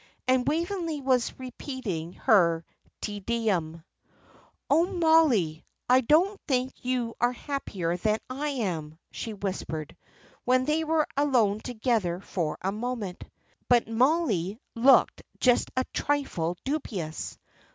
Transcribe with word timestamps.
And 0.27 0.47
Waveney 0.47 0.99
was 0.99 1.37
repeating 1.39 2.13
her 2.13 2.65
Te 3.01 3.19
Deum. 3.19 3.83
"Oh, 4.67 4.87
Mollie, 4.87 5.63
I 5.87 6.01
don't 6.01 6.41
think 6.47 6.73
you 6.83 7.13
are 7.21 7.33
happier 7.33 7.95
than 7.97 8.17
I 8.27 8.47
am," 8.49 8.97
she 9.11 9.35
whispered, 9.35 9.95
when 10.43 10.65
they 10.65 10.83
were 10.83 11.05
alone 11.15 11.59
together 11.59 12.19
for 12.19 12.57
a 12.63 12.71
moment. 12.71 13.23
But 13.69 13.87
Mollie 13.87 14.59
looked 14.73 15.21
just 15.39 15.69
a 15.77 15.83
trifle 15.93 16.57
dubious. 16.63 17.37